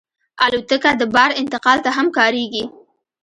[0.45, 2.63] الوتکه د بار انتقال ته هم کارېږي.